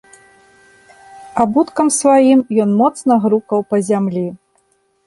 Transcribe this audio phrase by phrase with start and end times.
[1.45, 4.27] Абуткам сваім ён моцна грукаў па зямлі.